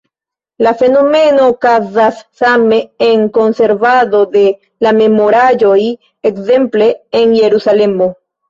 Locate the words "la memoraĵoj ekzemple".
4.87-6.93